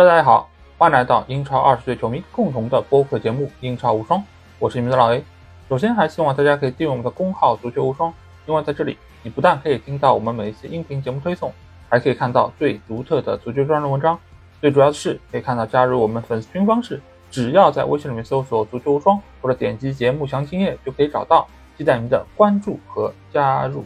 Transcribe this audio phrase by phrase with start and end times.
[0.00, 0.48] 大家好，
[0.78, 4.18] 欢迎来到英超二十岁球迷共同的播客节目《英超无双》，
[4.58, 5.22] 我是你们的老 A。
[5.68, 8.10] 首先，还希望大家可以订阅我们的公号“足球无双”，
[8.48, 11.52] 因为在这里，你不但可以听到我们每一次音频节目推送，
[11.90, 14.18] 还可以看到最独特的足球专栏文章。
[14.58, 16.98] 最主要的是，可以看到加入我们粉丝群方式，
[17.30, 21.46] 只要在微信里面搜索“足球无双”或者点击节目详情页就可以找到。
[21.76, 23.84] 期待您的关注和加入。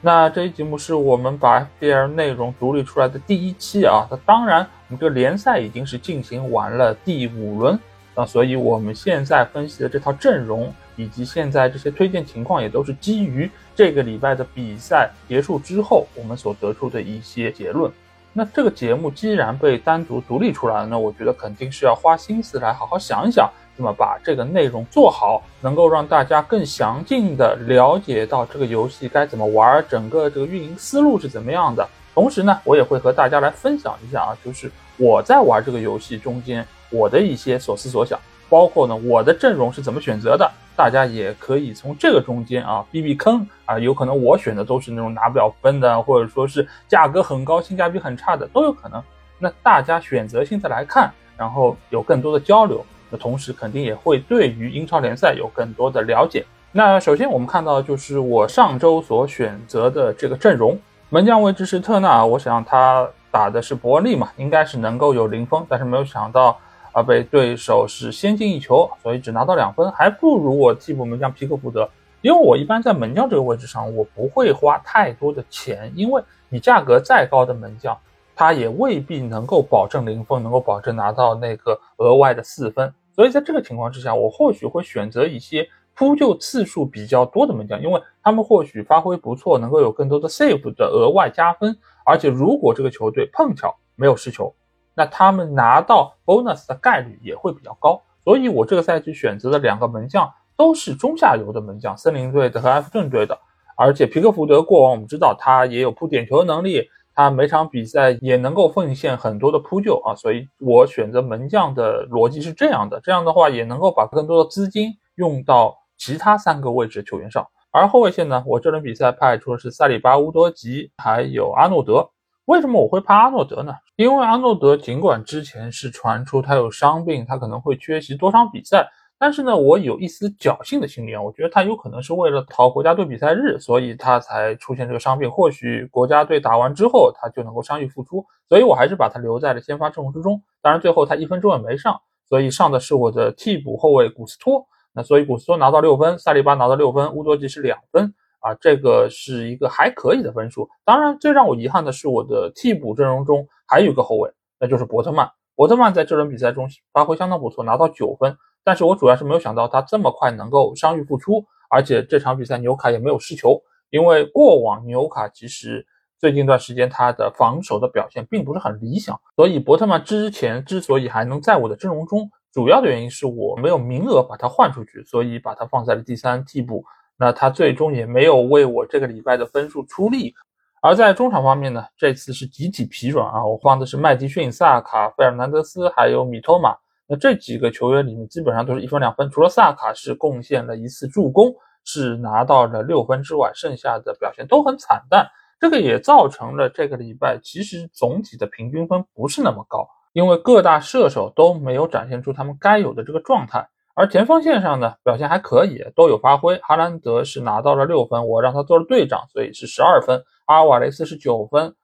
[0.00, 7.76] 那这一节目是我们把 FBL 内容独立出来的第一期啊，那当然，我们这个联赛已经是进行完了第五轮
[8.14, 17.90] 啊，所以我们现在分析的这套阵容以及现在这些推荐情况，也都是基于这个礼拜的比赛结束之后我们所得出的一些结论。
[18.32, 23.50] 那这个节目既然被单独独立出来了，那我觉得肯定是要花心思来好好想一想。
[23.78, 31.88] 那么把这个内容做好，能够让大家更详尽的了解到这个游戏该怎么玩，整个这个运营思路是怎么样的。
[32.12, 38.18] 同时呢，我也会和大家来分享一下啊，就是我在玩这个游戏中间我的一些所思所想，
[38.48, 49.00] 包括呢我的阵容是怎么选择的，大家也可以从这个中间啊避避坑啊，有可能我选的都是那种拿不了分的，或者说是价格很高、性价比很差的都有可能。
[49.38, 52.84] 那大家选择性的来看，然后有更多的交流。
[53.10, 56.44] 那同时肯定也会对于英超联赛有更多的了解。
[56.72, 60.78] 那首先我们看到就是我上周所选择的这个阵容，
[61.08, 66.58] 门将位置是特纳，我想他打的是伯利嘛，应该是能够有零封，但是没有想到
[66.92, 71.88] 啊被对手是先进一球，所以只拿到两分，还不如我替补门将皮克福德。
[72.20, 77.96] 因为我一般在门将这个位置上，我不会花太多的钱，因为你价格再高的门将。
[78.40, 94.54] 他也未必能够保证零封，能够保证拿到那个额外的四分，所以在这个情况之下，我或许会选择一些扑救次数比较多的门将，因为他们或许发挥不错，能够有更多的 save 的额外加分，而且如果这个球队碰巧没有失球，
[94.94, 98.00] 那他们拿到 bonus 的概率也会比较高。
[98.22, 103.36] 所以我这个赛季选择的两个门将都是中下游的门将，森林队的和埃弗顿队的，
[103.76, 106.88] 而且皮克福德过往我们知道他也有扑点球的能力。
[107.18, 117.44] 他每场比赛也能够奉献很多的扑救啊，所以我选择门将的逻辑是这样的，这样的话也能够把更多的资金用到其他三个位置球员上。
[117.72, 122.08] 而后卫线呢，我这轮比赛派出的是塞里巴、乌多吉还有阿诺德。
[122.44, 123.74] 为什么我会派阿诺德呢？
[123.96, 128.88] 因为阿诺德尽管之前是传出他有伤病，他可能会缺席多场比赛。
[129.20, 135.28] 但是呢，我有一丝侥幸的心理啊，我觉得他有可能是为了逃国家队比赛日，所以他才出现这个伤病。
[135.28, 140.40] 或许国家队打完之后，他就能够伤愈复出，所以我还是把他留在了先发阵容之中。
[140.62, 144.64] 当然，最后他一分钟也没上，所以上的是我的替补后卫古斯托。
[144.92, 150.68] 那所以古斯托拿到六分，萨利巴拿到六分，乌多吉是两分啊，这个是一个还可以的分数。
[150.84, 154.30] 当然，最让我遗憾的是我的替补阵容中还有一个后卫，
[154.60, 155.28] 那就是伯特曼。
[155.56, 158.36] 伯特曼在这轮比赛中发挥相当不错，拿到九分。
[158.68, 163.58] 但是我主要是没有想到他这么快能够伤愈复出，而且这场比赛纽卡也没有失球，
[163.88, 165.86] 因为过往纽卡其实
[166.18, 176.84] 最近一段时间他的防守的表现并不是很理想，所以伯特曼之前之所以还能在我的阵容中，主要的原因是我没有名额把他换出去，所以把他放在了第三替补。
[177.16, 180.34] 那他最终也没有为我这个礼拜的分数出力。
[180.82, 186.76] 而在中场方面呢，这次是集体疲软啊，我放的是麦迪逊、萨卡、费尔南德斯还有米托马。
[187.08, 191.54] 那这几个球员里面，基本上都是一分两分，除了萨卡是贡献了一次助攻，
[191.84, 195.26] 是拿到了六分之外，剩下的表现都很惨淡。
[195.58, 203.68] 这个也造成了这个礼拜其实总体的平均分不是那么高，因为各大射手都没有展现出他们该有的这个状态。
[203.94, 206.56] 而前锋线上呢，表现还可以，都有发挥。
[206.58, 210.22] 哈兰德是拿到了六分，我让他做了队长，所以是十二分。
[210.44, 211.74] 阿尔瓦雷斯是九分，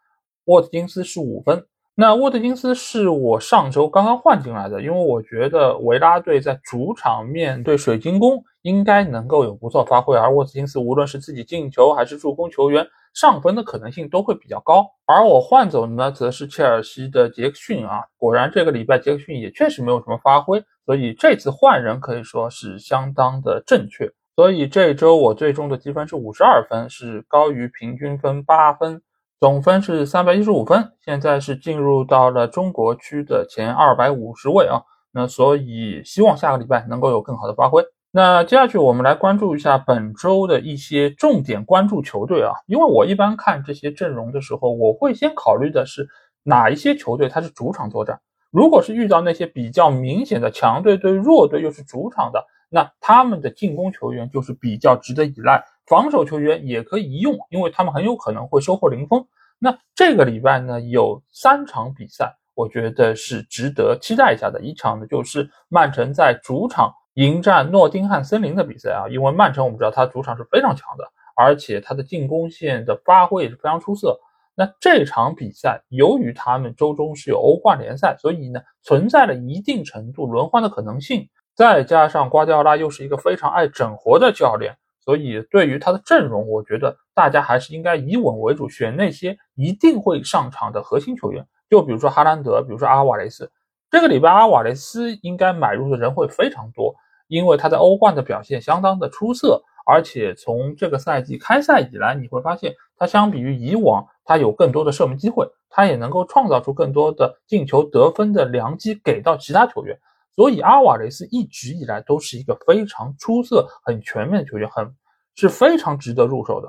[0.44, 1.66] 沃特金斯是五分。
[1.96, 14.84] 那沃特金斯是我上周刚刚换进来的，因为我觉得维拉队在主场面对水晶宫应该能够有不错发挥，而沃特金斯无论是自己进球还是助攻球员上分的可能性都会比较高。
[15.06, 24.10] 而我换走的呢，则是切尔西的杰克逊啊，果然这个礼拜杰克逊也确实没有什么发挥，所以这次换人可以说是相当的正确。
[24.34, 29.00] 所以这周我最终的积分是五十二分，是高于平均分八分。
[29.44, 34.80] 总分是三百一十五分，现在是进入到了中国区的前二百五十位啊。
[35.12, 37.84] 那所以希望下个礼拜能够有更好的发挥。
[38.10, 42.54] 那接下去我们来关注一下本周的一些重点关注球队啊。
[42.66, 46.08] 因为我一般看这些阵容的时候，我会先考虑的是
[46.42, 48.18] 哪一些球队它是主场作战。
[48.50, 55.62] 如果是遇到那些比较明显的强队对弱队又是主场的，那他们的进攻球员就是比较值得依赖。
[55.86, 59.26] 防守球员也可以一用，因为他们很有可能会收获零封。
[59.58, 64.60] 那这个礼拜呢，有三场比赛，我觉得是值得期待一下的。
[64.60, 69.08] 一场呢，就是曼城在主场迎战诺丁汉森林的比赛啊。
[69.08, 71.04] 因为曼城我们知道他主场是非常强的，
[71.36, 74.18] 而且他的进攻线的发挥也是非常出色。
[74.56, 81.28] 那这场比赛由于他们周中是有欧冠联赛，所以呢存在了一定程度轮换的可能性。
[81.56, 84.76] 再加上瓜迪奥拉又是一个非常爱整活的教练。
[85.04, 91.46] 所以，对于他的阵容，我觉得大家还是应该以稳为主，选那些一定会上场的核心球员。
[91.68, 93.50] 就比如说哈兰德，比如说阿瓦雷斯。
[93.90, 96.94] 这个礼拜阿瓦雷斯应该买入的人会非常多，
[97.28, 109.98] 因为他在欧冠的表现相当的出色，而且从这个赛季开赛以来，你会发现他相比于以往，他有更多的射门机会，他也能够创造出更多的进球得分的良机给到其他球员。
[110.36, 114.94] 所以阿瓦雷斯一直以来都是一个非常出色、很全面的球员，很
[115.34, 116.68] 是非常值得入手的。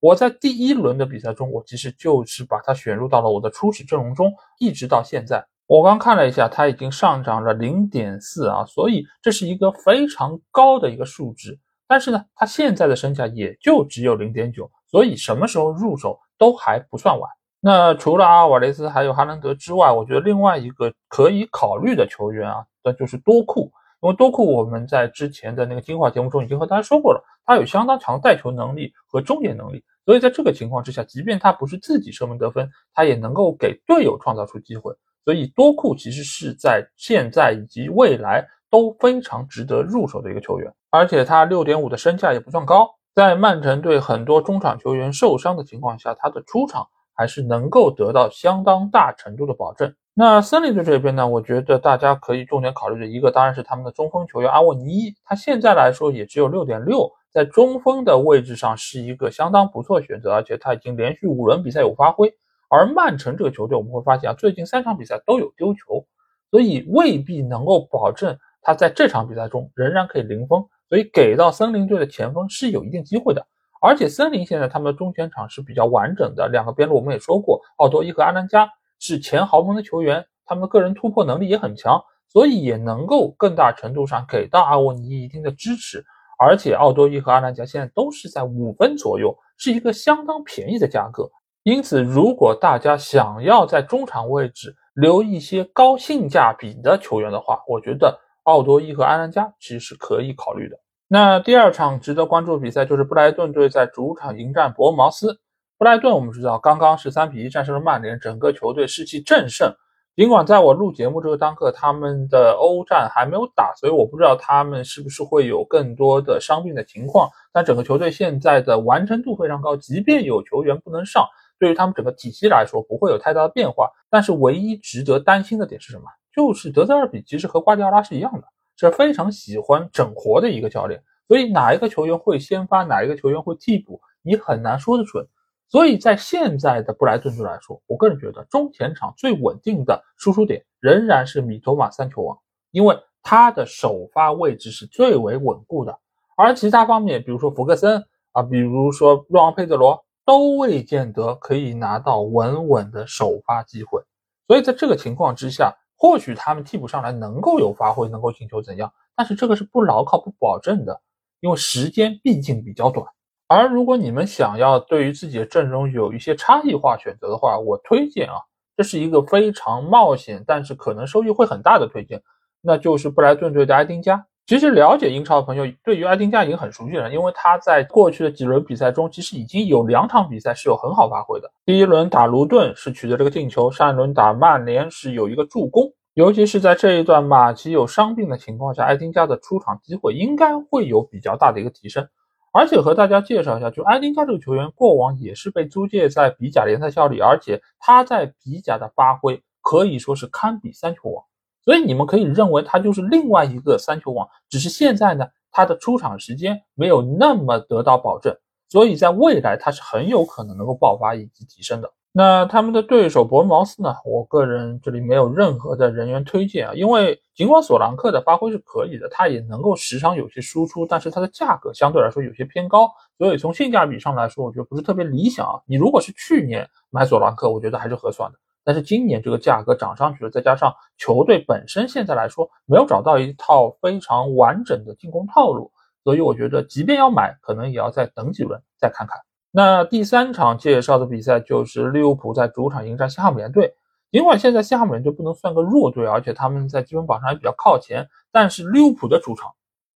[0.00, 5.46] 我在第一轮的比赛中，我其实就是把他选入到了我的初始阵容中，一直到现在。
[5.66, 11.58] 我刚看了一下，他已经上涨了零点四啊，所以这是一个非常高的一个数值。
[11.86, 17.30] 但是呢，他现在的身价也就只有零点九，所以什么时候入手都还不算晚。
[17.64, 22.64] 那除了阿尔瓦雷斯还有哈兰德之外，我觉得另外一个可以考虑的球员啊。
[22.84, 23.70] 那就是多库，
[24.00, 34.92] 因为多库我们在之前的那个精华节目中已经和大家说过了，他有相当强的带球能力和终结能力，所以在这个情况之下，即便他不是自己射门得分，他也能够给队友创造出机会。
[35.24, 46.88] 所以多库其实是在现在以及未来都非常值得入手的一个球员，而且他六点五的身价也不算高，在曼城队很多中场球员受伤的情况下，他的出场
[47.22, 49.94] 还是能够得到相当大程度的保证。
[50.12, 51.28] 那森林队这边呢？
[51.28, 62.34] 我觉得大家可以重点考虑的一个，当然是他们的中锋球员阿沃尼，他现在来说也只有六点六，在中锋的位置上是一个相当不错选择，而且他已经连续五轮比赛有发挥。
[62.68, 66.04] 而曼城这个球队，我们会发现啊，最近三场比赛都有丢球，
[66.50, 73.46] 所以未必能够保证他在这场比赛中仍然可以零封，所以给到森林队的前锋是有一定机会的。
[73.82, 78.70] 而且森林现在他们的中前场是比较完整的，两个边路我们也说过，奥多伊和阿兰加。
[79.04, 86.04] 是前豪门的球员，他们的个人突破能力也很强，所以也能够更大程度上给到阿沃尼一定的支持。
[86.38, 91.28] 而且奥多伊和阿兰加现在都是在五分左右，是一个相当便宜的价格。
[91.64, 100.76] 因此，如果大家想要在中场位置留一些高性价比的球员的话，我觉得奥多伊和阿兰加其实是可以考虑的。
[101.14, 105.38] 那第二场值得关注的比赛就是布莱顿队在主场迎战伯恩茅斯。
[105.76, 109.70] 布莱顿，我们知道刚刚是三比一战胜了曼联，整个球队士气正盛。
[110.16, 117.28] 尽管在我录节目这个当刻，他们的欧战还没有打，所以我不知道他们是不是会有更多的伤病的情况。
[117.52, 121.26] 但整个球队现在的完成度非常高，即便有球员不能上，
[121.58, 123.90] 对于他们整个体系来说不会有太大的变化。
[124.08, 126.04] 但是唯一值得担心的点是什么？
[126.34, 128.44] 就是德泽尔比其实和瓜迪奥拉是一样的，
[128.90, 131.02] 是非常喜欢整活的一个教练。
[131.28, 135.26] 所以哪一个球员会先发，哪一个球员会替补，你很难说得准。
[135.68, 142.38] 所以在现在的布莱顿队来说，我个人觉得中前场最稳定的输出点仍然是米托马三球王，
[142.72, 145.98] 因为他的首发位置是最为稳固的，
[146.36, 154.02] 而其他方面，比如说福克森啊，比如说若昂佩德罗，都未见得可以拿到稳稳的首发机会。
[154.46, 158.92] 所以在这个情况之下，或许他们替补上来能够有发挥，能够进球怎样？
[159.14, 161.00] 但是这个是不牢靠、不保证的，
[161.38, 163.06] 因为时间毕竟比较短。
[163.46, 168.34] 而如果你们想要对于自己的阵容有一些差异化选择的话，我推荐啊，
[168.76, 172.20] 这是一个非常冒险，但是可能收益会很大的推荐，
[172.60, 174.26] 那就是布莱顿队的埃丁加。
[174.52, 181.50] 其实了解英超的朋友对于埃丁加已经很熟悉了，因为他在过去的几轮比赛中，其实已经有两场比赛是有很好发挥的。
[181.64, 185.90] 第一轮打卢顿是取得这个进球，上一轮打曼联是有一个助攻。
[186.12, 192.06] 尤其是在这一段马奇有伤病的情况下，埃丁加的出场机会应该会有比较大的一个提升。
[192.52, 201.24] 而且和大家介绍一下，就埃丁加这个球员，过往也是被租借在比甲联赛效力，而且他在比甲的发挥可以说是堪比三球王，
[201.64, 208.36] 所以你们可以认为他就是另外一个三球王，只是现在呢，他的出场时间没有那么得到保证，
[208.68, 211.90] 所以在未来他是很有可能能够爆发以及提升的。
[212.14, 213.94] 那他们的对手伯恩茅斯呢？
[214.04, 225.54] 我个人这里没有任何的人员推荐啊，因为尽管索兰克的发挥是可以的，他也能够时常有些输出，但是他的价格相对来说有些偏高，所以从性价比上来说，我觉得不是特别理想啊。
[225.64, 235.72] 你如果是去年买索兰克，我觉得还是合算的，但是今年这个价格涨上去了，再加上球队本身现在来说没有找到一套非常完整的进攻套路，
[236.04, 239.20] 所以我觉得即便要买，可能也要再等几轮再看看。
[239.50, 243.74] 那第三场介绍的比赛就是利物浦在主场迎战西汉姆联队。
[244.10, 249.50] 尽管现在西汉姆联队不能算个弱队，而且他们在积分榜上还比较靠前，但是利物浦的主场，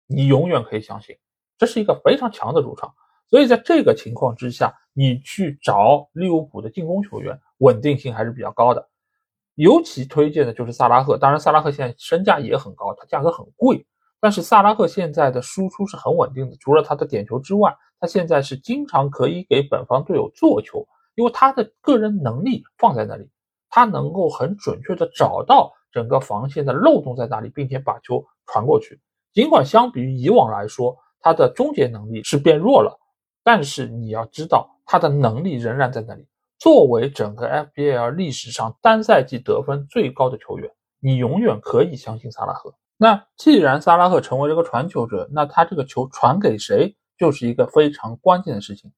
[0.06, 1.16] 你永远可以相信，
[1.56, 2.92] 这是一个非常强的主场。
[3.32, 8.86] 所以在这个情况之下，你去找利物浦的进攻球员，稳定性还是比较高的。
[9.54, 13.86] 尤其推荐的就是萨拉赫，当然萨拉赫现在身价也很高，他价格很贵，
[14.20, 16.56] 但是萨拉赫现在的输出是很稳定的。
[16.60, 23.30] 除了他的点球之外，他现在是经常可以给本方队友做球，因为他的个人能力放在那里。
[23.70, 29.00] 他能够很准确的找到整个防线的漏洞在哪里，并且把球传过去。
[29.32, 33.00] 尽管相比于以往来说，他的终结能力是变弱了，
[33.44, 36.26] 但是你要知道，他的能力仍然在那里。
[36.58, 40.70] 作为整个 FBL 历史上单赛季得分最高的球员，
[41.00, 42.74] 你永远可以相信萨拉赫。
[42.96, 48.92] 那既然萨拉赫成为了个传球者，那他这个球传给谁就是一个非常关键的事情。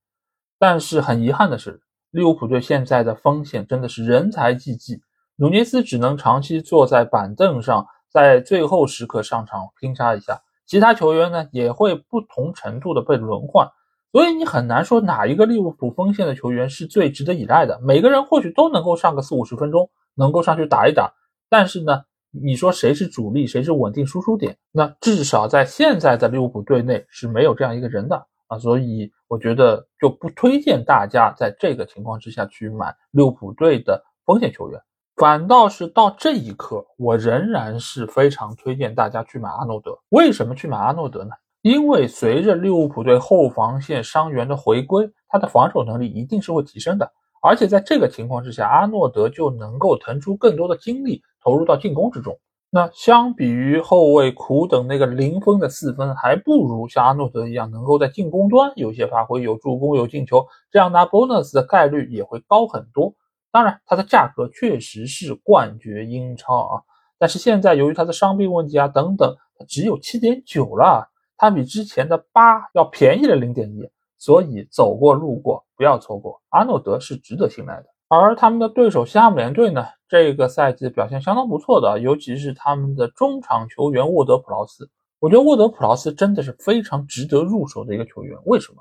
[0.59, 1.81] 但是很遗憾的是。
[2.11, 5.03] 利物浦队现在的风险真的是人才济济，
[5.35, 13.69] 努涅斯只能长期坐在板凳上，在最后时刻上场拼杀一下，其他球员呢也会不同程度的被轮换，
[14.15, 17.81] 所以你很难说哪一个利物浦锋线的球员是最值得依赖的。
[17.83, 21.13] 每个人或许都能够上个四五十分钟，能够上去打一打，
[21.51, 24.57] 但是呢，你说谁是主力，谁是稳定输出点？
[24.71, 28.25] 那至少在现在的利物浦队内是没有这样一个人的。
[28.47, 34.81] 啊，所以我觉得就不推荐大家在这个情况之下去买利物浦队的锋线球员，
[35.17, 39.99] 反倒是到这一刻，我仍然是非常推荐大家去买阿诺德。
[40.11, 41.31] 为什么去买阿诺德呢？
[41.65, 47.11] 因为随着利物浦队后防线伤员的回归，他的防守能力一定是会提升的，
[47.43, 52.39] 而且在这个情况之下，阿诺德就能够腾出更多的精力投入到进攻之中。
[52.69, 63.15] 那相比于后卫苦等那个零分的四分，还不如像阿诺德一样，能够在进攻端有些发挥，有助攻，有进球，这样拿 bonus 的概率也会高很多。
[63.51, 66.83] 当然，它的价格确实是冠绝英超啊，
[67.19, 71.09] 但是现在由于他的伤病问题啊等等，它只有七点九了，
[71.45, 73.87] 它比之前的八要便宜了零点一，
[74.17, 77.87] 所以走过路过不要错过，阿诺德是值得信赖的。
[78.09, 84.89] 而他们的对手西汉姆联队呢，这个赛季表现相当不错的，尤其是他们的中场球员沃德普劳斯。
[85.19, 88.39] 我觉得沃德普劳斯真的是非常值得入手的一个球员。
[88.47, 88.79] 为什么？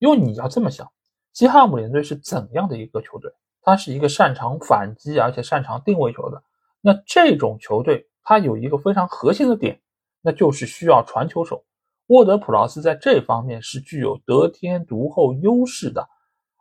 [0.00, 0.90] 因为你要这么想，
[1.32, 3.30] 西汉姆联队是怎样的一个球队？
[3.62, 6.42] 它是一个擅长反击而且擅长定位球的。
[6.80, 9.80] 那这种球队，它有一个非常核心的点，
[10.22, 11.62] 那就是需要传球手。
[12.06, 16.08] 沃德普劳斯在这方面是具有得天独厚优势的，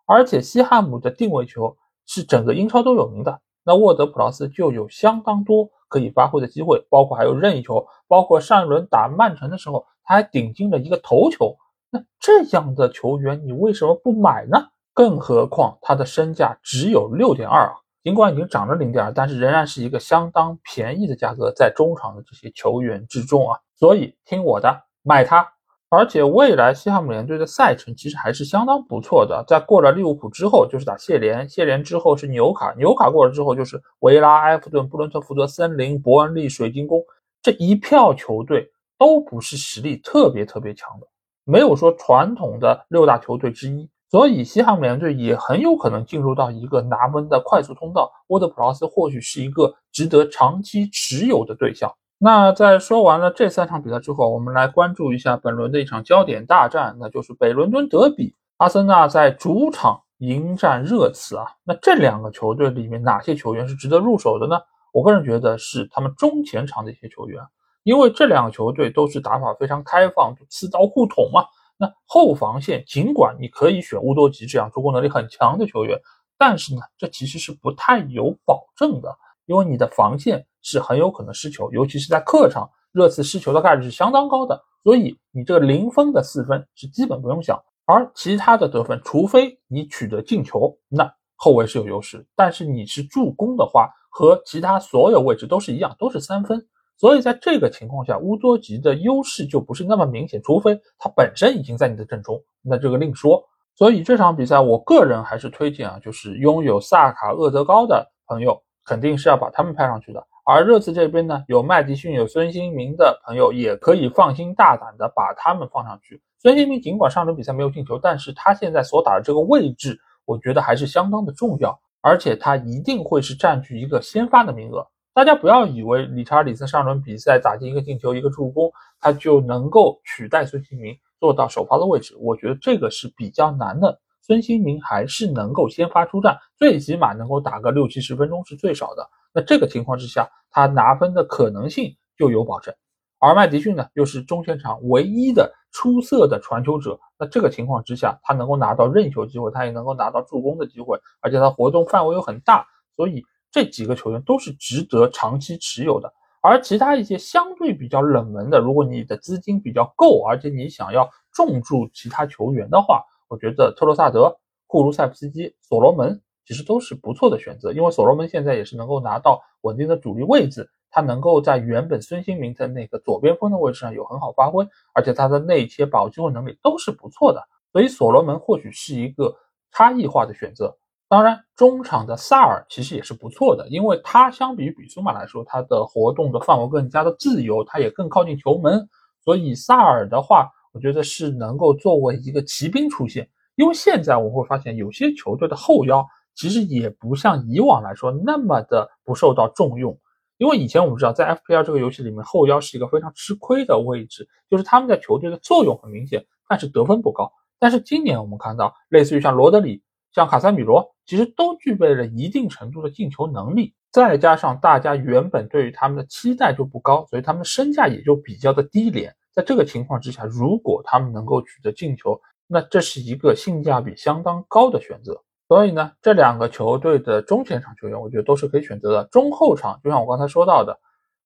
[0.05, 1.77] 而且西汉姆的定位球。
[2.05, 11.55] 是整个英超都有名的，那沃德普劳斯就有相当多可以发挥的机会，包括还有任意球，包括上一轮打曼城的时候，他还顶进了一个头球。
[11.89, 14.67] 那这样的球员，你为什么不买呢？
[14.93, 25.47] 更何况他的身价只有六点二啊，尽管已经涨了零点二，但是仍然是一个相当便宜的价格，在中场的这些球员之中啊，所以听我的，买他。
[25.89, 36.99] 而且未来西汉姆联队的赛程其实还是相当不错的，在过了利物浦之后就是打谢联，谢联之后是纽卡，纽卡过了之后就是维拉、埃弗顿、布伦特福德、森林、伯恩利、水晶宫
[37.43, 41.05] 这一票球队都不是实力特别特别强的，
[41.43, 48.11] 没有说传统的六大球队之一，所以西汉姆联队也很有可能进入到一个拿分的快速通道。
[48.29, 51.93] 沃德普劳斯或许是一个值得长期持有的对象。
[52.23, 58.33] 那在说完了这三场比赛之后，我们来关注一下本轮的一场焦点大战，那就是北伦敦德比。
[58.55, 61.45] 阿森纳在主场迎战热刺啊。
[61.65, 64.57] 那这两个球队里面哪些球员是值得入手的呢？
[64.93, 67.43] 我个人觉得是他们中前场的一些球员，
[67.83, 71.43] 因为这两个球队都是打法非常开放，刺刀互捅嘛。
[71.75, 75.99] 那后防线尽管你可以选乌多吉这样助攻能力很强的球员，
[76.37, 79.13] 但是呢，这其实是不太有保证的，
[79.45, 80.45] 因为你的防线。
[80.65, 84.57] 是很有可能失球，尤其是在客场，热刺失球的概率是相当高的。
[84.81, 92.25] 所以你这个零分的四分是基本不用想，而其他的得分，除非你取得进球，那后卫是有优势。
[92.33, 96.65] 但是你是助攻的话，和其他所有位置都是一样，都是三分。
[96.97, 103.43] 所以在这个情况下，乌多吉的优势就不是那么明显，除非他本身已经在你的阵中，那这个另说。
[103.75, 110.25] 所以这场比赛，我个人还是推荐啊，就是拥有萨卡、厄德高的朋友，肯定是要把他们派上去的。
[110.45, 116.21] 而热刺这边呢，有麦迪逊、有孙兴民的朋友，也可以放心大胆的把他们放上去。
[116.39, 124.85] 孙兴民尽管上轮比赛没有进球，但是他现在所打的这个位置，我觉得还是相当的重要，而且他一定会是占据一个先发的名额。
[125.13, 134.01] 大家不要以为理查里森上轮比赛打进一个进球、一个助攻，他就能够取代孙兴民做到首发的位置，我觉得这个是比较难的。
[134.25, 139.05] 孙兴民还是能够先发出战，最起码能够打个六七十分钟是最少的。
[139.33, 142.73] 那这个情况之下，他拿分的可能性就有保证。
[143.19, 146.97] 而麦迪逊呢，又是中前场唯一的出色的传球者。
[147.19, 152.65] 那这个情况之下，他能够拿到任意球机会，他也能够拿到助攻的机会，而且他活动范围又很大，
[152.95, 156.13] 所以这几个球员都是值得长期持有的。
[156.41, 163.01] 而其他一些相对比较冷门的，如果你的资金比较够，而且你想要重注其他球员的话，
[163.33, 164.37] 我觉得特罗萨德、
[164.67, 174.63] 库卢塞夫斯基、所罗门其实都是不错的选择，因为所罗门现在也是能够拿到稳定的主力位置，他能够在原本孙兴民的那个左边锋的位置上有很好发挥，
[174.93, 179.35] 而且他的内切、保机会能力都是不错的，所以所罗门或许是一个
[179.71, 180.77] 差异化的选择。
[181.09, 188.87] 当然，中场的萨尔其实也是不错的，因为他相比于比苏马来说，他的活动的范围更加的自由，他也更靠近球门，
[189.23, 193.29] 所以萨尔的话，我觉得是能够作为一个骑兵出现。
[193.55, 199.97] 因为现在我们会发现，有些球队的后腰其实也不像以往来说那么的不受到重用。
[200.37, 207.31] 因为以前我们知道，在 FPL 这个游戏里面，后腰是一个非常吃亏的位置，就是他们在球队的作用很明显，但是得分不高。
[207.59, 209.83] 但是今年我们看到，类似于像罗德里。
[210.15, 219.15] 像卡塞米罗其实都具备了一定程度的进球能力，再加上大家原本对于他们的期待就不高，所以他们的身价也就比较的低廉。
[219.33, 225.21] 在这个情况之下，如果他们能够取得进球，那这是一个性价比相当高的选择。
[225.47, 229.03] 所以呢，这两个球队的中前场球员，我觉得都是可以选择的。
[229.05, 230.79] 中后场就像我刚才说到的，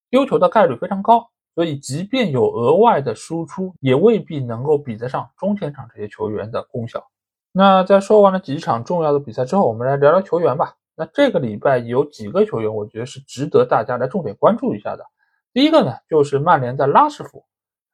[0.09, 7.05] 丢球的概率非常高，所以即便有额外的输出，也未必能够比得上中前场这些球员的功效。
[7.51, 10.75] 那在说完了几场重要的比赛之后，我们来聊聊球员吧。
[10.95, 15.05] 那这个礼拜有几个球员，我觉得是值得大家来重点关注一下的。
[15.53, 17.45] 第一个呢，就是曼联的拉什福。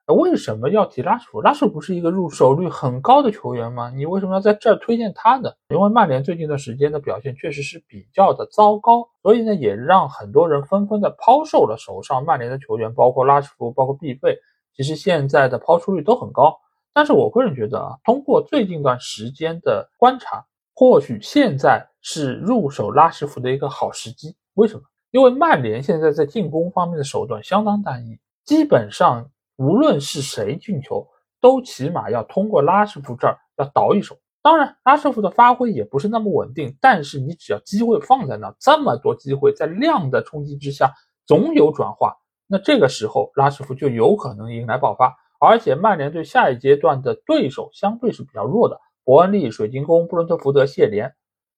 [0.07, 1.41] 为什么要提拉什福？
[1.41, 3.89] 拉什福是一个入手率很高的球员吗？
[3.89, 5.49] 你为什么要在这儿推荐他呢？
[5.69, 14.37] 因为曼联最近一段时间的表现确实是比较的糟糕，所以呢，也让很多人纷纷的抛售了手上曼联的球员，包括拉什福，包括毕费。
[14.75, 16.59] 其实现在的抛出率都很高。
[16.93, 24.35] 但是我个人觉得啊，通过最近一段时间的观察，或许现在是入手拉什福的一个好时机。
[24.55, 24.81] 为什么？
[25.11, 31.07] 因为曼联现在在进攻方面的手段相当单一，基本上无论是谁进球，
[31.39, 34.17] 都起码要通过拉什福这儿要倒一手。
[34.41, 40.91] 当然，拉什福的发挥也不是那么稳定，但是你只要机会放在那，这么多机会在量的冲击之下，
[41.25, 42.17] 总有转化。
[42.45, 45.15] 那这个时候，拉什福就有可能迎来爆发。
[45.39, 51.13] 而且曼联队下一阶段的对手相对是比较弱的，伯恩利、水晶宫、布伦特福德、谢联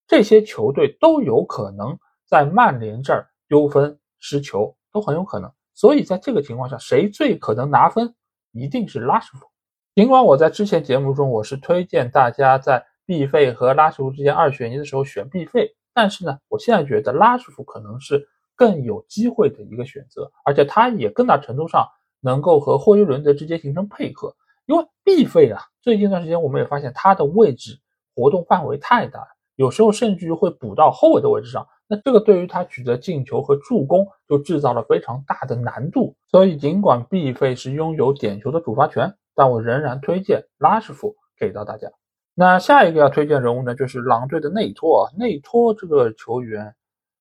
[0.08, 5.52] 这些球队都有可能在曼联这儿丢分失球，都很有可能。
[5.76, 8.16] 所以在这个情况下，谁最可能拿分，
[8.52, 9.46] 一定是拉什福。
[9.94, 21.88] 尽管我在之前节目中我是推荐大家在毕费和拉什福之间二选一的时候选毕费，但是呢，我现在觉得拉什福可能是更有机会的一个选择，而且他也更大程度上。
[22.22, 24.36] 能够和霍伊伦德之间形成配合，
[24.66, 27.80] 因为 B 费啊，最近一段时间我们也发现他的位置
[28.16, 36.16] 活动范围太大了，有时候甚至于会补到后卫的位置上，那这个对于他取得进球和助攻就制造了非常大的难度。
[36.28, 41.90] 所以尽管 B 费是拥有点球的主罚权，但我仍然推荐拉什福给到大家。
[42.34, 46.76] 那下一个要推荐人物呢，就是狼队的内托啊，内托这个球员。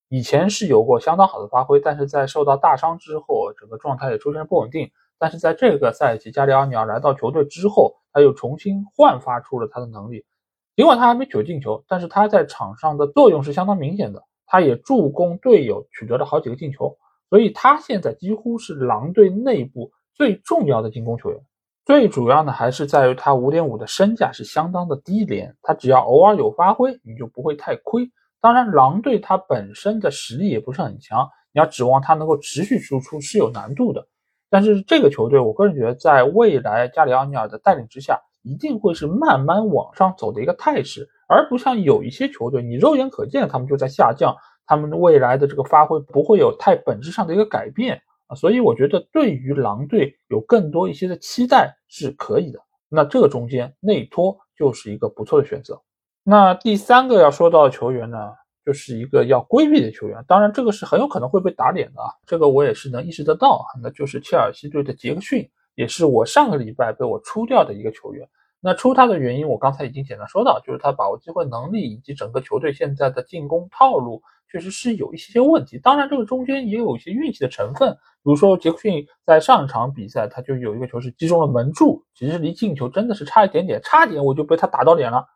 [0.09, 4.91] 以前是有过相当好的发挥，但是在受到大伤之后，整个状态也出现了不稳定。
[5.17, 10.25] 但是在这个赛季，加里奥尼尔来到球队之后，他又重新焕发出了他的能力。
[10.75, 14.23] 尽管他还没取得进球，但是他在场上的作用是相当明显的。
[14.47, 16.95] 他也助攻队友取得了好几个进球，
[17.29, 21.39] 所以他现在几乎是狼队内部最重要的进攻球员。
[21.83, 28.09] 最主要呢，还是在于他五点五的身价是相当的低廉，他只要偶尔有发挥，你就不会太亏。
[28.39, 34.07] 当然，狼队他本身的实力也不是很强，你要指望他能够持续输出是有难度的。
[34.49, 44.35] 但是这个球队，我个人觉得，在未来加里奥尼尔的带领之下，一定会是慢慢往上走的一个态势，而不像有一些球队，你肉眼可见他们就在下降，
[44.67, 48.35] 他们未来的这个发挥不会有太本质上的一个改变啊。
[48.35, 52.59] 所以我觉得，对于狼队有更多一些的期待是可以的。
[52.87, 55.81] 那这个中间内托就是一个不错的选择。
[56.23, 58.17] 那第三个要说到的球员呢，
[58.63, 60.23] 就是一个要规避的球员。
[60.27, 63.65] 当然，这个是很有可能会被打脸的啊，这个我也是能意识得到啊。
[63.81, 68.27] 那就是切尔西队的杰克逊，也是我上个礼拜被我出掉的一个球员。
[68.59, 75.77] 那出他的原因，我刚才已经简单说到，就是他把握机会能力以及整个球队现在的进攻套路，确实是有一些些问题。
[75.77, 85.27] 当然，这个中间也有一些运气的成分，比如说杰克逊在上一场比赛，他就有一个球是击中了门柱，其实离进球真的是差一点点，差点我就被他打到脸了。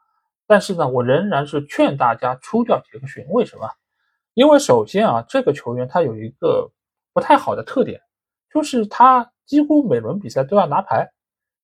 [0.48, 3.24] 但是呢，我仍然是劝大家出掉杰克逊。
[3.30, 3.70] 为什么？
[4.34, 6.72] 因为首先啊，这个球员他有一个
[7.14, 8.02] 不太好的特点，
[8.52, 11.10] 就是他几乎每轮比赛都要拿牌，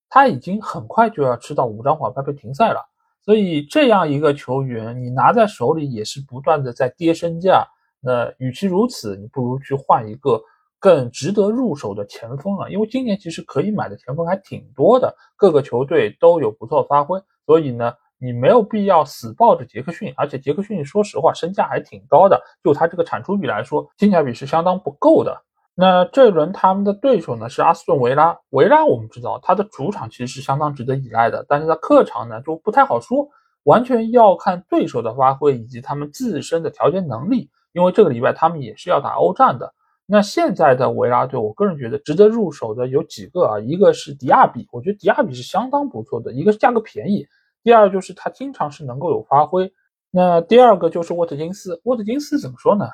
[0.10, 2.82] 他已经很快就要吃到五张黄牌被停赛了。
[3.24, 7.64] 所以这样一个球员，你拿在手里也是不断的在跌身价。
[8.02, 10.42] 那与其如此，你不如去换一个
[10.80, 12.68] 更值得入手的前锋啊！
[12.70, 17.22] 因为今年其实可以买的前锋还挺多的，各个球队都有不错发挥。
[17.46, 25.40] 所以呢，你没有必要死抱着杰克逊，而且杰克逊说实话身价还挺高的，就他这个产出比来说，性价比是相当不够的。
[25.76, 33.28] 那这一轮他们的对手呢是阿斯顿维拉，维拉我们知道他的主场其实是相当值得依赖的，但是在客场呢就不太好说，
[33.64, 37.50] 完全要看对手的发挥以及他们自身的调节能力。
[37.74, 39.74] 因为这个礼拜他们也是要打欧战的。
[40.06, 47.28] 那现在的维拉队，我个人觉得值得入手的有几个啊，一个是迪亚比，我觉得迪亚比是相当不错的，一个是价格便宜，
[47.64, 49.74] 第二就是他经常是能够有发挥。
[50.10, 52.88] 那第二个就是沃特金斯，沃特金斯怎么说呢？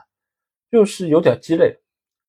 [0.72, 1.78] 就是有点鸡肋，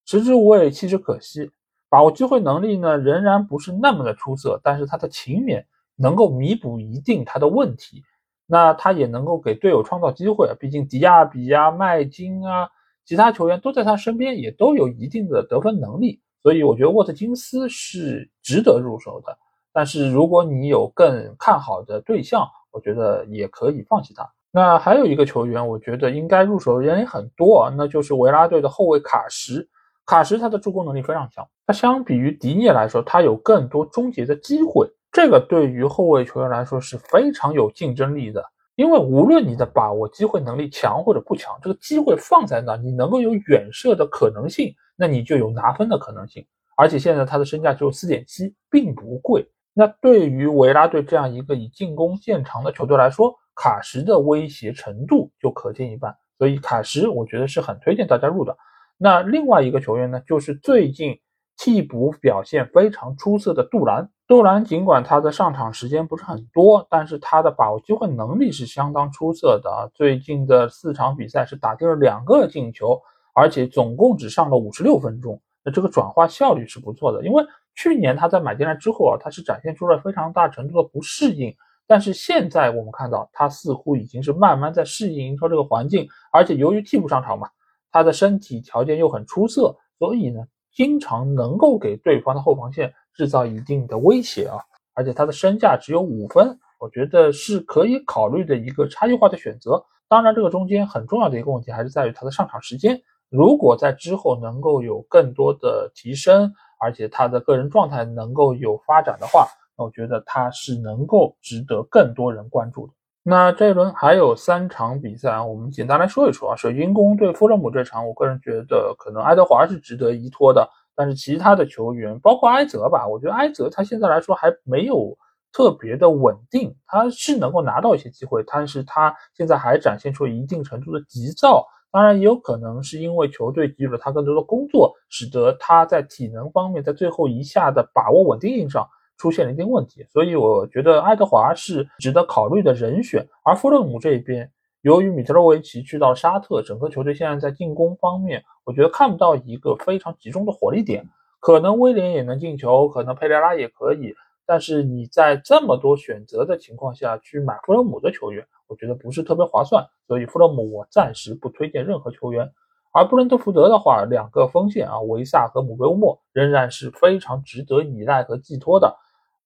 [0.04, 1.50] 食之无味，弃之可惜。
[1.88, 5.64] 把握机会能力呢，仍然不是那么的出色，但是他的勤勉
[5.96, 8.02] 能够弥补一定他的问题。
[8.46, 12.68] 那他也能够给队友创造机会，毕竟迪亚比啊、麦金啊，
[13.04, 19.38] 其他球员都在他身边，也都有一定的得分能力，所以我觉得沃特金斯是值得入手的。
[19.72, 24.30] 但是如果你有更看好的对象，我觉得也可以放弃他。
[24.50, 29.66] 那还有一个球员，我觉得应该入手的人也很多啊，那就是维拉队的后卫卡什。
[30.12, 34.86] 卡什他的助攻能力非常强，他相比于迪涅来说，他有更多终结的机会。
[35.10, 38.44] 这个对于后卫球员来说是非常有竞争力的，
[38.74, 46.44] 因为无论你的把握机会能力强或者不强，这个机会放在那，你能够有远射的可能性，那你就有拿分的可能性。
[46.76, 49.42] 而且现在他的身价只有四点七，并不贵。
[49.72, 56.14] 那对于维拉队这样一个以进攻见长的球队来说，卡什的威胁程度就可见一斑。
[56.36, 58.54] 所以卡什我觉得是很推荐大家入的。
[59.02, 61.18] 那另外一个球员呢，就是最近
[61.58, 64.08] 替补表现非常出色的杜兰。
[64.28, 69.90] 杜兰尽管他的上场时间不是很多，但是他的把握机会能力是相当出色的啊！
[69.92, 72.96] 最近的四场比赛是打进了两个进球，
[73.34, 77.26] 而且总共只上了五十六分钟，那这个转化效率是不错的。
[77.26, 81.52] 因为去年他在买进来之后啊，他是展现出了非常大程度的不适应，
[81.88, 87.48] 但是现在我们看到他似乎已经是慢慢在适应英超这个环境，而且由于替补上场嘛，
[87.92, 90.40] 他的身体条件又很出色，所以呢，
[90.72, 92.92] 经常能够给对方的后防线。
[93.14, 94.56] 制造一定的威胁啊，
[94.94, 99.84] 而且他的身价只有五分，我觉得是可以考虑的一个差异化的选择。
[100.08, 102.98] 当然，这个中间很重要的一个问题还是在于他的上场时间。
[103.28, 106.50] 如果在之后能够有更多的提升，
[106.80, 112.94] 而且他的个人状态能够有发展的话，那我觉得他是能够值得更多人关注的。
[113.24, 116.56] 那这一轮还有三场比赛，我们简单来说一说啊。
[116.56, 120.68] 水晶宫对富勒姆这场，我个人觉得可能爱德华是值得依托的。
[120.94, 125.16] 但是其他的球员，包括埃泽吧，我觉得埃泽他现在来说还没有
[125.52, 131.64] 特别的稳定，他是能够拿到一些机会，但是他现在还展现出一定程度的急躁。
[131.92, 138.88] 当然，也有可能是因为球队给予了他更多的工作，使得他在体能方面，在最后一下的把握稳定性上
[139.22, 140.04] 出现了一定问题。
[140.10, 144.50] 所以我觉得爱德华是值得考虑的人选，而弗勒姆这边。
[144.80, 151.08] 由于米特洛维奇去到沙特，整个球队现在在进攻方面，我觉得看不到一个非常集中的火力点。
[151.38, 154.12] 可能威廉也能进球，可能佩雷拉也可以，
[154.44, 159.86] 但是你在这么多选择的情况下去买弗勒姆的球员，我觉得不是特别划算。
[160.08, 162.50] 所以弗勒姆我暂时不推荐任何球员。
[162.92, 168.98] 而布伦特福德的话，两个锋线啊，维萨和姆贝乌莫仍然是非常值得依赖和寄托的。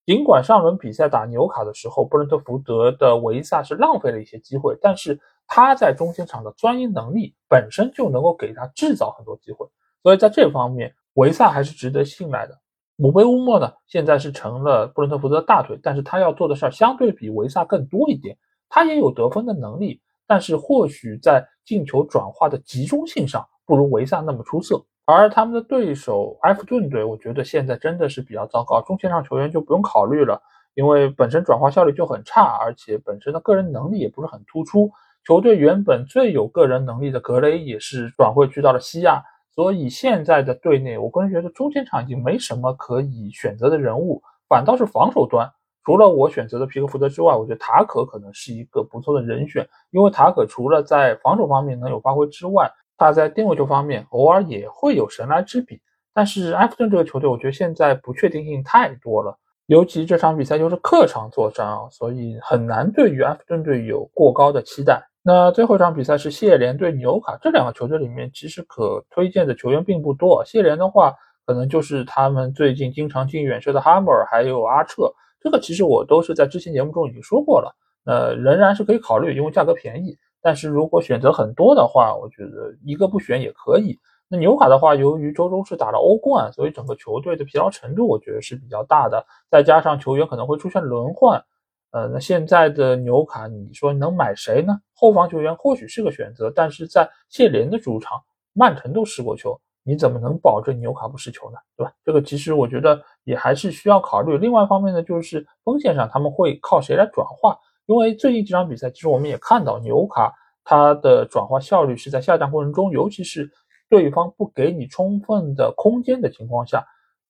[0.06, 9.66] 尽管上轮比赛打纽卡的时候，布伦特福德的维萨是浪费了一些机会，但是他在中间场的钻营能力本身就能够给他制造很多机会，
[10.04, 12.56] 所以在这方面维萨还是值得信赖的。
[12.94, 18.38] 姆贝乌莫呢，现在是成了布伦特福德的大腿，但是他要做的事儿相对比维萨更多一点，
[18.68, 24.80] 他也有得分的能力，但是或许在进球转化的集中性上不如维萨那么出色。
[25.06, 28.82] 而他们的对手埃弗顿队，我觉得现在真的是比较糟糕。
[28.82, 30.42] 中前场球员就不用考虑了，
[30.74, 34.90] 因为本身转化效率就很差，而且本身的个人能力也不是很突出。
[35.24, 39.22] 球队原本最有个人能力的格雷也是转会去到了西亚，
[39.54, 45.48] 所以现在的队内，我个人觉得中前场已经没什么可以选择的人物，反倒是防守端，
[45.84, 55.80] 除了我选择的皮克福德之外，我觉得塔可可能是一个不错的人选，因为塔可除了在防守方面能有发挥之外，他在定位球方面偶尔也会有神来之笔，
[56.14, 59.38] 但是埃弗顿这个球队，我觉得现在不确定性太多了。
[59.66, 65.02] 尤其这场比赛又是客场作战啊，所以很难对于埃弗顿队有过高的期待。
[65.22, 70.44] 那最后一场比赛是谢联对纽卡，这两个球队里面其实可推荐的球员并不多。
[70.46, 71.12] 谢联的话，
[71.44, 77.74] 可能就是他们最近经常进远射的哈默尔，还有阿彻，这个其实我都是在之前节目中已经说过了。
[78.04, 80.16] 呃，仍然是可以考虑，因为价格便宜。
[80.46, 83.98] 但是如果选择很多的话，我觉得一个不选也可以。
[84.28, 91.44] 那纽卡的话，由于周中是打了欧冠，所以整个球队的疲劳程度我觉得是比较大的，再加上球员可能会出现轮换。
[91.90, 94.78] 呃，那现在的纽卡，你说能买谁呢？
[94.94, 101.58] 后防球员或许是个选择，但是在谢联的主场，曼城都失过球，你怎么能保证纽卡不失球呢？
[101.76, 101.92] 对吧？
[102.04, 104.38] 这个其实我觉得也还是需要考虑。
[104.38, 107.58] 另外一方面呢，就是锋线上他们会靠谁来转化？
[107.86, 110.32] 因为最近几场比赛，其实我们也看到纽卡
[110.64, 113.48] 它的转化效率是在下降过程中，尤其是
[113.88, 116.84] 对方不给你充分的空间的情况下，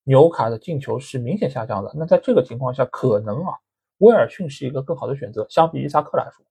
[0.04, 1.92] 纽卡的进球是明显下降的。
[1.94, 3.52] 那在这个情况下，可能啊，
[3.98, 6.42] 威尔逊是一个更好的选择，相比伊萨克来说，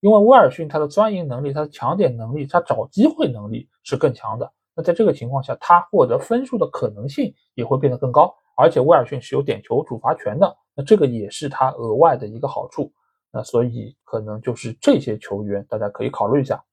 [0.00, 4.52] 因为威尔逊他的钻营能力、他的抢点能力、他找机会能力是更强的。
[4.74, 12.92] 那在这个情况下，他获得分数的可能性也会变得更高，而且威尔逊是有点球主罚权的，那这个也是他额外的一个好处。
[13.36, 16.64] 那所以可能就是这些球员，大家可以考虑一下。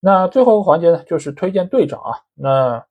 [0.00, 2.12] 那最后一个环节呢，就是推荐队长啊。
[2.34, 2.84] 那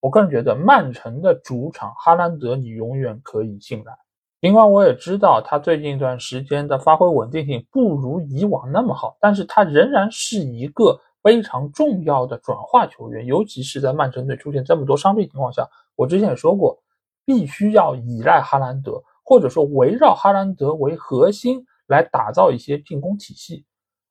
[0.00, 3.96] 我个人觉得，曼城的主场哈兰德，你永远可以信赖。
[4.40, 15.68] 尽管我也知道他最近一段时间的发挥稳定性不如以往那么好，但是他仍然是一个非常重要的转化球员，尤其是在曼城队出现这么多伤病情况下。
[15.94, 16.76] 我之前也说过，
[17.24, 21.64] 必须要依赖哈兰德，或者说围绕哈兰德为核心。
[21.92, 23.64] 来打造一些进攻体系，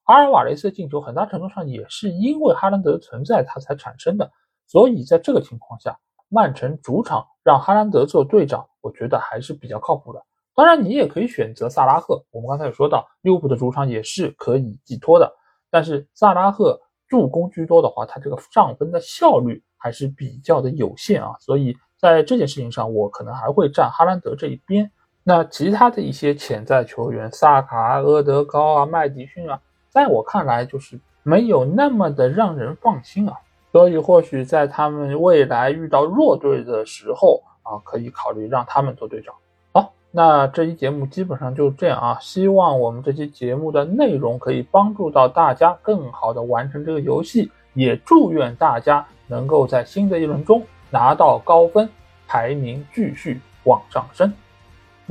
[0.04, 4.32] 阿尔瓦雷斯的进球很大程度上也是因为哈兰德的存在，他才产生的。
[4.68, 10.24] 所以在这个情况下，曼城主场让哈兰德做队长，我觉得还是比较靠谱的。
[10.54, 12.24] 当然，你也可以选择萨拉赫。
[12.30, 15.34] 我们刚才有说到，利物浦的主场也是可以寄托的。
[15.70, 21.36] 但是萨拉赫助攻居多的话，他这个上分的效率还是比较的有限啊。
[21.40, 24.92] 所以在这件事情上，我可能还会站哈兰德这一边。
[25.24, 33.36] 那其他的一些潜在球员，萨卡、阿德高啊、麦迪逊啊，在我看来就是没有那么的让人放心啊。
[33.72, 39.34] 所以或许在他们未来遇到弱队的时候啊，可以考虑让他们做队长。
[39.72, 42.18] 好，那这期节目基本上就这样啊。
[42.20, 51.88] 希望我们这期节目的内容可以帮助到大家更好的完成这个游戏，也祝愿大家能够在新的一轮中拿到高分，
[52.28, 54.34] 排名继续往上升。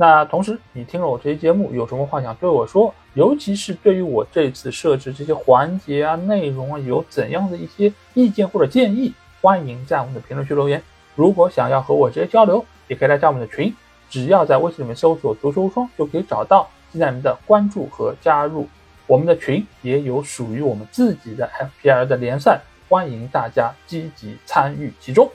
[0.01, 2.91] 那同时，你听了我这期节目，有什么话想对我说？
[3.13, 9.13] 尤其是对于我这次设置这些环节啊、内容啊，有怎样的一些意见或者建议？
[9.43, 10.81] 欢迎在我们的评论区留言。
[11.13, 13.71] 如果想要和我直接交流，也可以来加我们的群，
[14.09, 18.67] 只要在微信里面搜索“足球无双”就可以找到，期待您的关注和加入。
[19.05, 21.47] 我们的群也有属于我们自己的
[21.83, 22.59] FPL 的联赛，
[22.89, 25.29] 欢迎大家积极参与其中。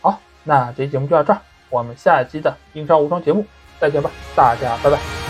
[0.00, 3.46] 好，那这期节目就到这儿，我们下期的英超无双节目。
[3.80, 5.25] 再见吧，大家拜拜。